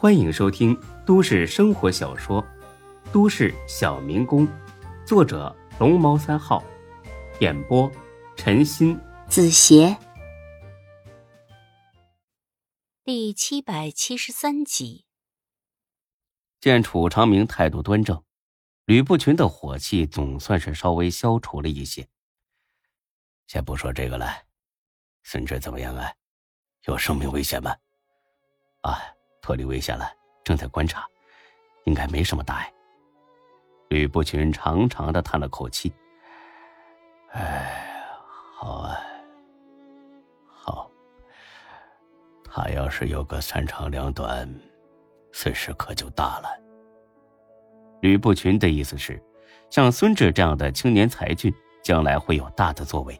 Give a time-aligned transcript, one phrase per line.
[0.00, 2.40] 欢迎收听都市生活小说
[3.12, 4.46] 《都市小民工》，
[5.04, 6.62] 作者龙猫三号，
[7.40, 7.90] 演播
[8.36, 9.98] 陈鑫、子邪，
[13.02, 15.04] 第七百七十三集。
[16.60, 18.22] 见楚长明态度端正，
[18.84, 22.06] 吕不群的火气总算是稍微消除了一些。
[23.48, 24.44] 先不说这个了，
[25.24, 26.12] 孙志怎么样啊？
[26.84, 27.74] 有生命危险吗？
[28.82, 29.17] 啊。
[29.48, 30.06] 脱离危险了，
[30.44, 31.06] 正在观察，
[31.84, 32.70] 应该没什么大碍。
[33.88, 35.90] 吕不群长长的叹了口气
[37.32, 37.82] ：“哎，
[38.54, 39.00] 好啊，
[40.46, 40.90] 好。
[42.44, 44.46] 他要是有个三长两短，
[45.32, 46.48] 损失可就大了。”
[48.02, 49.18] 吕不群的意思是，
[49.70, 51.50] 像孙志这样的青年才俊，
[51.82, 53.18] 将来会有大的作为，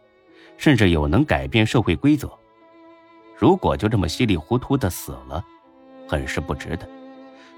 [0.58, 2.30] 甚至有能改变社会规则。
[3.34, 5.42] 如果就这么稀里糊涂的死了，
[6.08, 6.88] 很是不值得，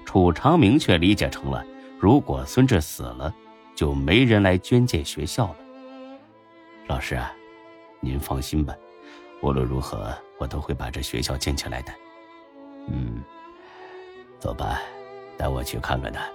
[0.05, 1.65] 楚长明却理解成了：
[1.97, 3.33] 如果孙志死了，
[3.73, 5.55] 就没人来捐建学校了。
[6.87, 7.33] 老师啊，
[8.01, 8.75] 您放心吧，
[9.41, 11.93] 无论如何，我都会把这学校建起来的。
[12.87, 13.23] 嗯，
[14.37, 14.81] 走吧，
[15.37, 16.27] 带我去看看他。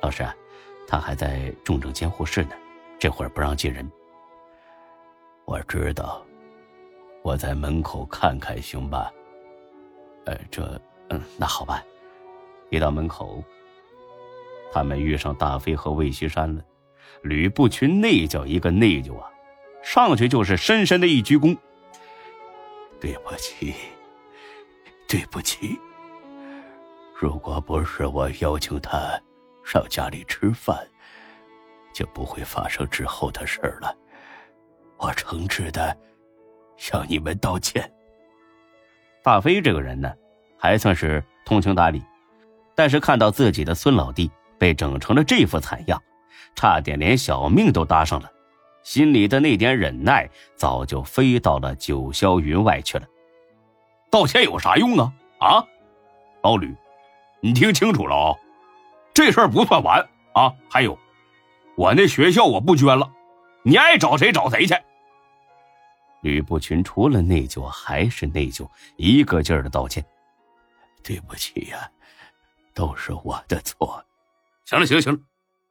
[0.00, 0.34] 老师，啊
[0.88, 2.50] 他还在重症监护室呢，
[2.98, 3.88] 这会儿不让进人。
[5.44, 6.24] 我知道，
[7.22, 9.12] 我在门口看看行吧？
[10.26, 10.80] 呃，这。
[11.12, 11.84] 嗯，那好吧。
[12.70, 13.44] 一到门口，
[14.72, 16.64] 他们遇上大飞和魏西山了。
[17.22, 19.30] 吕不群那叫一个内疚啊，
[19.82, 21.56] 上去就是深深的一鞠躬。
[22.98, 23.74] 对不起，
[25.06, 25.78] 对不起。
[27.14, 29.20] 如果不是我邀请他
[29.64, 30.76] 上家里吃饭，
[31.92, 33.94] 就不会发生之后的事了。
[34.96, 35.96] 我诚挚的
[36.76, 37.92] 向你们道歉。
[39.22, 40.10] 大飞这个人呢？
[40.62, 42.00] 还算是通情达理，
[42.76, 46.00] 但是看到自己的孙老弟被整成了这副惨样，
[46.54, 48.30] 差点连小命都搭上了，
[48.84, 53.04] 心里的那点忍耐早就飞到了九霄云外去了。
[54.08, 55.12] 道歉有啥用啊？
[55.40, 55.66] 啊，
[56.44, 56.72] 老吕，
[57.40, 58.38] 你听清楚了啊，
[59.12, 60.54] 这事儿不算完啊！
[60.70, 60.96] 还有，
[61.76, 63.10] 我那学校我不捐了，
[63.64, 64.76] 你爱找谁找谁去。
[66.20, 70.04] 吕不群除了内疚还是内疚，一个劲儿的道歉。
[71.02, 71.90] 对不起呀，
[72.72, 74.04] 都是我的错。
[74.64, 75.20] 行了，行了，行了，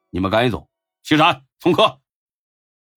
[0.10, 0.70] 你们赶紧走。
[1.04, 2.02] 西山，送客。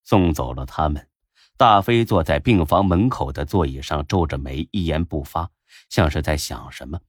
[0.03, 1.09] 送走了他们，
[1.57, 5.51] 大飞坐在病房门口的座椅上，皱着眉，一言不发，
[5.89, 7.01] 像是在想什么。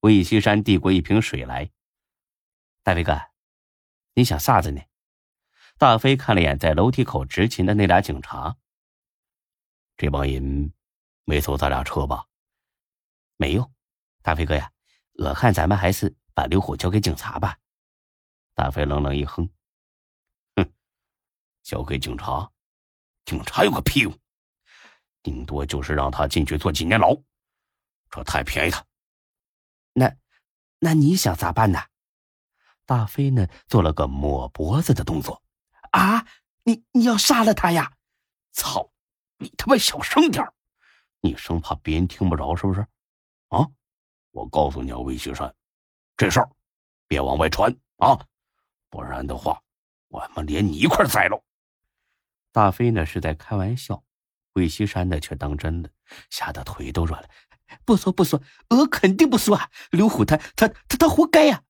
[0.00, 1.70] 魏西山递过一瓶水来。
[2.82, 3.20] 大飞哥，
[4.14, 4.80] 你想啥子呢？
[5.78, 8.56] 大飞看了眼在楼梯口执勤的那俩警察。
[9.96, 10.72] 这帮人
[11.24, 12.26] 没搜咱俩车吧？
[13.36, 13.70] 没有。
[14.26, 14.72] 大飞哥呀，
[15.22, 17.56] 我看咱们还是把刘虎交给警察吧。
[18.54, 19.48] 大飞冷冷一哼
[20.56, 20.68] ：“哼，
[21.62, 22.50] 交给警察，
[23.24, 24.12] 警察有个屁用？
[25.22, 27.16] 顶多就是让他进去坐几年牢，
[28.10, 28.84] 这太便宜他。
[29.92, 30.12] 那，
[30.80, 31.78] 那你想咋办呢？”
[32.84, 35.40] 大飞呢，做了个抹脖子的动作。
[35.92, 36.26] 啊，
[36.64, 37.92] 你你要杀了他呀？
[38.50, 38.90] 操，
[39.36, 40.44] 你他妈小声点
[41.20, 42.80] 你生怕别人听不着是不是？
[43.50, 43.70] 啊？
[44.36, 45.50] 我告诉你啊，魏西山，
[46.14, 46.50] 这事儿
[47.08, 48.20] 别往外传啊，
[48.90, 49.58] 不然的话，
[50.08, 51.42] 我们连你一块栽了。
[52.52, 54.04] 大飞呢是在开玩笑，
[54.52, 55.88] 魏西山呢却当真了，
[56.28, 57.28] 吓得腿都软了。
[57.86, 58.38] 不说不说，
[58.68, 59.70] 我肯定不说啊！
[59.90, 61.62] 刘虎他他他他活该呀！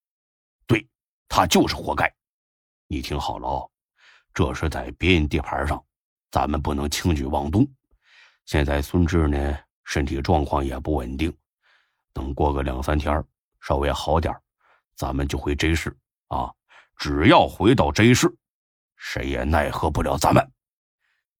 [0.67, 0.89] 对，
[1.29, 2.13] 他就是活该。
[2.89, 3.63] 你听好了啊，
[4.35, 5.81] 这是在别人地盘上，
[6.33, 7.65] 咱们不能轻举妄动。
[8.45, 11.33] 现在孙志呢身体状况也不稳定。
[12.17, 13.23] 等过个两三天，
[13.61, 14.35] 稍微好点
[14.95, 15.95] 咱们就回 J 市
[16.29, 16.51] 啊！
[16.97, 18.35] 只要回到 J 市，
[18.97, 20.43] 谁也奈何不了咱们。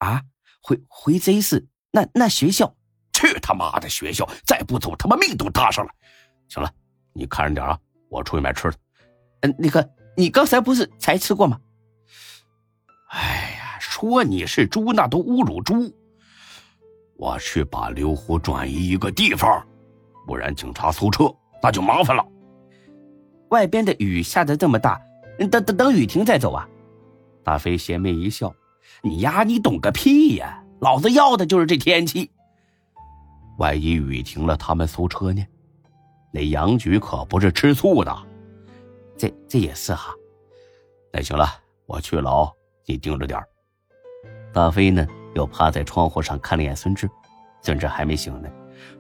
[0.01, 0.21] 啊，
[0.61, 1.67] 回回 J 市？
[1.91, 2.77] 那那学校？
[3.15, 4.29] 去他妈的学校！
[4.45, 5.91] 再不走，他妈命都搭上了。
[6.51, 6.71] 行了，
[7.15, 7.79] 你看着点啊，
[8.11, 8.77] 我出去买吃的。
[9.41, 11.59] 嗯，那个，你刚才不是才吃过吗？
[13.09, 15.91] 哎呀，说你是猪，那都侮辱猪。
[17.17, 19.67] 我去把刘虎转移一个地方。
[20.27, 21.33] 不然警察搜车
[21.63, 22.27] 那就麻烦了。
[23.51, 25.01] 外边的雨下的这么大，
[25.39, 26.69] 等等等雨停再走啊！
[27.45, 28.53] 大飞邪魅一笑
[29.03, 30.63] ：“你呀，你懂个屁呀！
[30.81, 32.31] 老子要的就是这天气。
[33.57, 35.47] 万一雨停了，他们搜车呢？
[36.33, 38.15] 那杨局可不是吃醋的。
[39.17, 40.13] 这这也是哈。
[41.13, 41.47] 那行了，
[41.87, 42.51] 我去了啊，
[42.85, 43.41] 你盯着点
[44.53, 47.09] 大飞呢，又趴在窗户上看了眼孙志，
[47.63, 48.49] 孙志还没醒呢。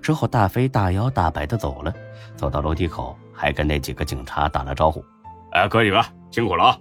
[0.00, 1.92] 之后，大飞大摇大摆的走了，
[2.36, 5.04] 走到楼梯口，还跟那几个警察打了招呼
[5.52, 6.78] ：“哎，哥几个辛苦了啊！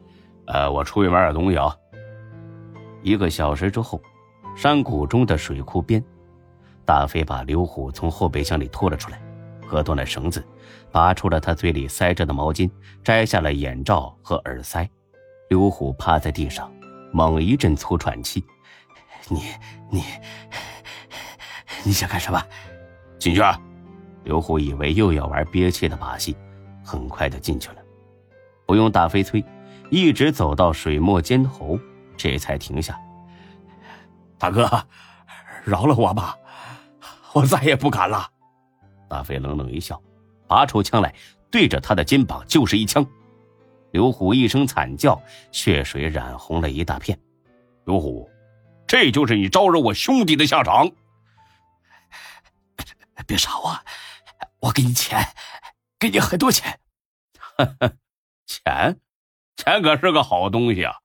[0.48, 1.76] 呃，我出去买点东西啊。”
[3.02, 4.02] 一个小时之后，
[4.56, 6.04] 山谷中的水库边，
[6.86, 9.22] 大飞把刘虎从后备箱里拖了出来，
[9.68, 10.44] 割断了绳子，
[10.92, 12.70] 拔出了他嘴里塞着的毛巾，
[13.04, 14.90] 摘下了眼罩和耳塞。
[15.50, 16.72] 刘虎趴在地上，
[17.12, 18.44] 猛一阵粗喘气
[19.30, 19.44] ：“你
[19.92, 20.04] 你
[21.84, 22.42] 你想干什么？
[23.20, 23.60] 进去啊。”
[24.24, 26.36] 刘虎以为又要玩憋气的把戏，
[26.84, 27.76] 很快的进去了，
[28.66, 29.44] 不用大飞催，
[29.92, 31.80] 一直走到水墨尖头，
[32.18, 33.00] 这才停下。
[34.40, 34.68] 大哥，
[35.64, 36.36] 饶了我吧，
[37.34, 38.28] 我再也不敢了。
[39.08, 40.02] 大飞冷冷一笑，
[40.48, 41.14] 拔出枪来，
[41.52, 43.06] 对着他的肩膀就是一枪。
[43.92, 45.22] 刘虎一声惨叫，
[45.52, 47.16] 血水染红了一大片。
[47.86, 48.28] 刘虎，
[48.88, 50.90] 这就是你招惹我兄弟的下场。
[53.24, 53.80] 别杀我！
[54.60, 55.34] 我给你钱，
[55.98, 56.80] 给你很多钱。
[58.46, 59.00] 钱，
[59.56, 60.96] 钱可是个好东西啊！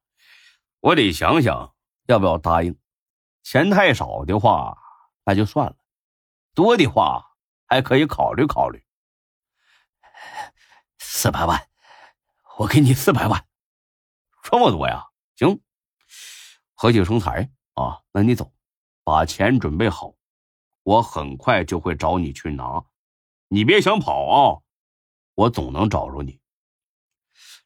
[0.81, 1.75] 我得想想
[2.07, 2.79] 要不要答应。
[3.43, 4.77] 钱太少的话，
[5.25, 5.77] 那就算了；
[6.55, 7.37] 多的话，
[7.67, 8.85] 还可以考虑考虑。
[10.99, 11.69] 四百万，
[12.59, 13.47] 我给你四百万。
[14.43, 15.07] 这么多呀？
[15.37, 15.61] 行，
[16.75, 18.03] 和气生财啊！
[18.13, 18.53] 那你走，
[19.05, 20.15] 把钱准备好，
[20.91, 22.85] 我很快就会找你去拿。
[23.47, 24.63] 你别想跑啊！
[25.35, 26.41] 我总能找着你。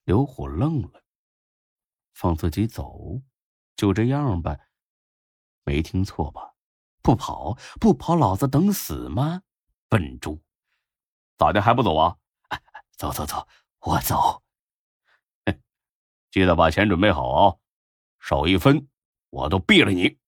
[0.05, 1.03] 刘虎愣了，
[2.13, 3.23] 放自己走，
[3.77, 4.59] 就这样吧？
[5.65, 6.53] 没听错吧？
[7.01, 9.43] 不跑，不跑，老子等死吗？
[9.89, 10.43] 笨猪！
[11.39, 12.19] 咋的还不走啊？
[12.99, 13.49] 走走走，
[13.81, 14.43] 我走。
[16.31, 17.57] 记得把钱准备好啊！
[18.21, 18.87] 少一分，
[19.31, 20.19] 我都毙了你！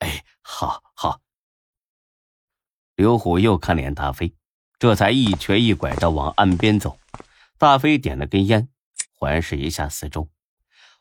[0.00, 1.20] 哎，好好。
[2.96, 4.34] 刘虎又看脸大飞。
[4.78, 6.98] 这才一瘸一拐的往岸边走。
[7.56, 8.68] 大飞点了根烟，
[9.14, 10.28] 环视一下四周，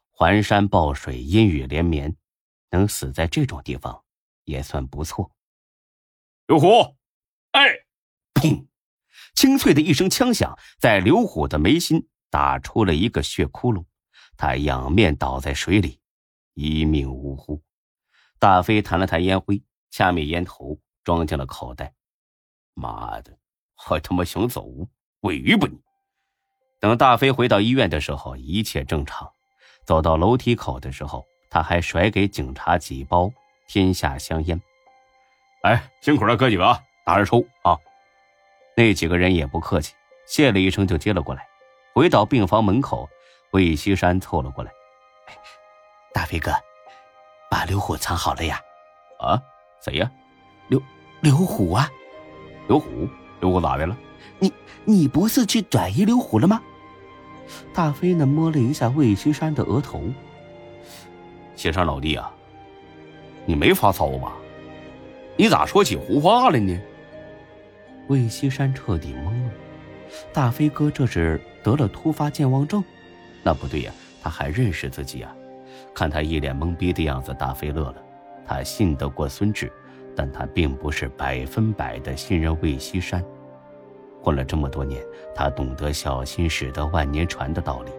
[0.09, 2.15] 环山抱水，阴雨连绵，
[2.69, 4.03] 能死在这种地方
[4.45, 5.31] 也算不错。
[6.47, 6.95] 刘虎，
[7.51, 7.63] 哎，
[8.35, 8.67] 砰！
[9.35, 13.85] 清脆的一声枪响，在刘虎的眉心打出了一个血窟窿，
[14.37, 15.99] 他仰面倒在水里，
[16.53, 17.61] 一命呜呼。
[18.39, 21.93] 大飞弹了弹烟灰，掐灭烟头，装进了口袋。
[22.73, 23.37] 妈的！
[23.89, 24.65] 我他妈想走，
[25.21, 25.79] 委屈不你？
[26.79, 29.31] 等大飞回到医院的时候，一切正常。
[29.85, 33.31] 走到楼梯口的时候，他还甩给警察几包
[33.67, 34.59] 天下香烟。
[35.63, 37.77] 哎，辛苦了，哥几个啊，拿着抽啊！
[38.75, 39.93] 那几个人也不客气，
[40.25, 41.45] 谢了一声就接了过来。
[41.93, 43.07] 回到病房门口，
[43.51, 44.71] 魏西山凑了过来
[46.11, 46.51] ：“大飞哥，
[47.51, 48.59] 把刘虎藏好了呀
[49.19, 49.39] ？”“啊，
[49.83, 50.09] 谁呀
[50.67, 50.81] ？”“刘
[51.21, 51.89] 刘虎啊，
[52.67, 53.07] 刘虎。”
[53.41, 53.97] 刘虎咋的了？
[54.39, 54.53] 你
[54.85, 56.61] 你不是去转移刘虎了吗？
[57.73, 60.01] 大飞呢摸了一下魏西山的额头。
[61.53, 62.31] 西山老弟啊，
[63.45, 64.31] 你没发烧吧？
[65.35, 66.79] 你咋说起胡话了呢？
[68.07, 69.51] 魏西山彻底懵了。
[70.31, 72.81] 大飞哥这是得了突发健忘症？
[73.43, 75.35] 那不对呀，他还认识自己啊。
[75.93, 77.95] 看他一脸懵逼的样子，大飞乐了。
[78.45, 79.69] 他信得过孙志。
[80.15, 83.23] 但他并不是百分百的信任魏西山。
[84.21, 85.03] 混了这么多年，
[85.35, 87.91] 他懂得小心驶得万年船的道理。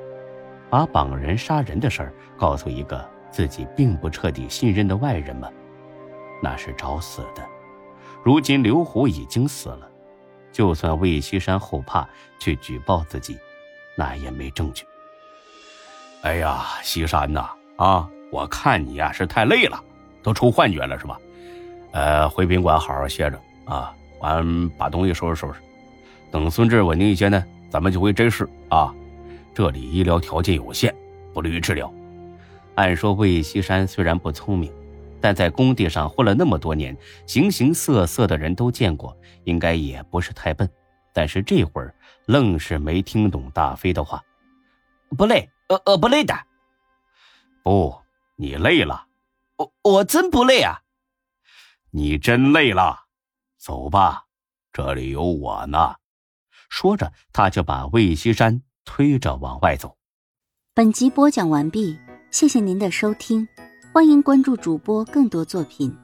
[0.70, 5.48] 把绑人杀人的事儿告诉一个自己并不彻底信任的外人吗？
[6.42, 7.46] 那是找死的。
[8.24, 9.88] 如今刘虎已经死了，
[10.50, 13.38] 就算魏西山后怕去举报自己，
[13.96, 14.84] 那也没证据。
[16.22, 19.78] 哎呀，西山呐，啊，我看你呀是太累了，
[20.22, 21.20] 都出幻觉了是吧？
[21.94, 25.60] 呃，回宾馆好好歇着啊，完把东西收拾收拾，
[26.28, 28.92] 等孙志稳定一些呢，咱们就回真市啊。
[29.54, 30.92] 这里医疗条件有限，
[31.32, 31.92] 不利于治疗。
[32.74, 34.72] 按说魏西山虽然不聪明，
[35.20, 36.96] 但在工地上混了那么多年，
[37.28, 40.68] 形形色色的人都见过，应该也不是太笨。
[41.12, 41.94] 但是这会儿
[42.26, 44.20] 愣是没听懂大飞的话。
[45.16, 46.34] 不累，呃呃，不累的。
[47.62, 47.94] 不，
[48.34, 49.06] 你累了。
[49.56, 50.80] 我我真不累啊。
[51.96, 53.04] 你真累了，
[53.56, 54.24] 走吧，
[54.72, 55.94] 这里有我呢。
[56.68, 59.96] 说着，他就把魏西山推着往外走。
[60.74, 61.96] 本集播讲完毕，
[62.32, 63.46] 谢谢您的收听，
[63.92, 65.96] 欢迎关注主播更多作品。